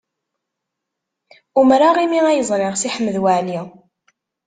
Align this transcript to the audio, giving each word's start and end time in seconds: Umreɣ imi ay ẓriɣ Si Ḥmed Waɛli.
Umreɣ 1.59 1.95
imi 2.03 2.19
ay 2.29 2.41
ẓriɣ 2.49 2.73
Si 2.77 2.87
Ḥmed 2.95 3.15
Waɛli. 3.23 3.59